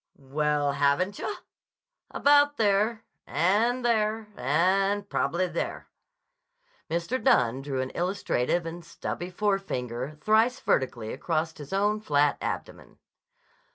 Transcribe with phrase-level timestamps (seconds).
[0.17, 1.35] "Well, haven't yah?
[2.09, 5.89] About there—and there—and prob'ly there."
[6.89, 7.23] Mr.
[7.23, 12.97] Dunne drew an illustrative and stubby forefinger thrice vertically across his own flat abdomen.